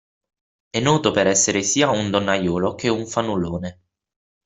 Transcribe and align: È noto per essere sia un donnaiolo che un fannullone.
È 0.71 0.79
noto 0.79 1.11
per 1.11 1.27
essere 1.27 1.61
sia 1.61 1.91
un 1.91 2.09
donnaiolo 2.09 2.73
che 2.73 2.89
un 2.89 3.05
fannullone. 3.05 3.79